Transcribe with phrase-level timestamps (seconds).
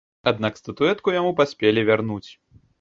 [0.29, 2.27] Аднак статуэтку яму паспелі вярнуць.